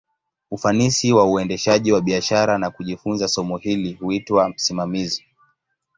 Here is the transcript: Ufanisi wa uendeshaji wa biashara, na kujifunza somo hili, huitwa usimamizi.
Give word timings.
Ufanisi 0.51 1.13
wa 1.13 1.25
uendeshaji 1.25 1.91
wa 1.91 2.01
biashara, 2.01 2.57
na 2.57 2.69
kujifunza 2.71 3.27
somo 3.27 3.57
hili, 3.57 3.93
huitwa 3.93 4.53
usimamizi. 4.55 5.25